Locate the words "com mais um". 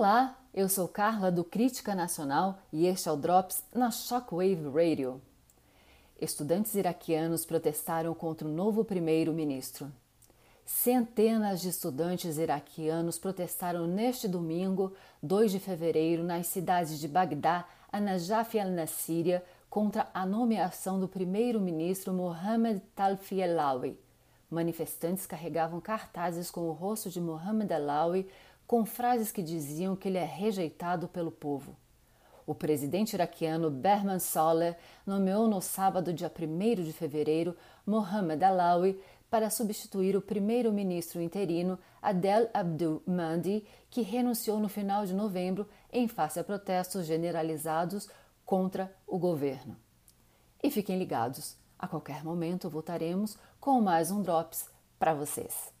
53.58-54.22